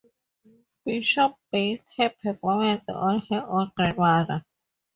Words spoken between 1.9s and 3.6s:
her performance on her